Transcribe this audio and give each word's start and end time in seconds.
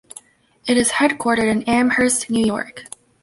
It 0.65 0.77
is 0.77 0.93
headquartered 0.93 1.47
in 1.47 1.61
Amherst, 1.69 2.27
New 2.27 2.43
York. 2.43 2.85